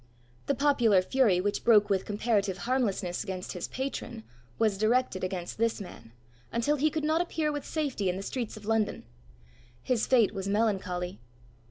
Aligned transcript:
The 0.47 0.55
popular 0.55 1.03
fury, 1.03 1.39
which 1.39 1.63
broke 1.63 1.87
with 1.87 2.07
comparative 2.07 2.57
harmlessness 2.65 3.23
against 3.23 3.51
his 3.53 3.67
patron, 3.67 4.23
was 4.57 4.79
directed 4.79 5.23
against 5.23 5.59
this 5.59 5.79
man, 5.79 6.11
until 6.51 6.77
he 6.77 6.89
could 6.89 7.03
not 7.03 7.21
appear 7.21 7.51
with 7.51 7.63
safety 7.67 8.09
in 8.09 8.17
the 8.17 8.23
streets 8.23 8.57
of 8.57 8.65
London. 8.65 9.03
His 9.83 10.07
fate 10.07 10.33
was 10.33 10.47
melancholy. 10.47 11.19